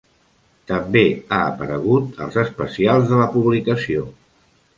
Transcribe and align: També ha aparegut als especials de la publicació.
També 0.69 1.03
ha 1.37 1.41
aparegut 1.49 2.17
als 2.27 2.39
especials 2.45 3.07
de 3.13 3.21
la 3.21 3.29
publicació. 3.37 4.09